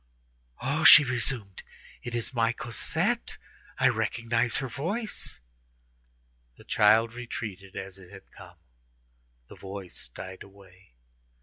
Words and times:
"Oh!" 0.63 0.83
she 0.83 1.03
resumed, 1.03 1.61
"it 2.01 2.15
is 2.15 2.33
my 2.33 2.53
Cosette! 2.53 3.37
I 3.77 3.87
recognize 3.87 4.57
her 4.57 4.67
voice." 4.67 5.39
The 6.57 6.63
child 6.63 7.13
retreated 7.13 7.75
as 7.75 7.99
it 7.99 8.09
had 8.09 8.31
come; 8.31 8.57
the 9.47 9.55
voice 9.55 10.07
died 10.07 10.41
away. 10.41 10.95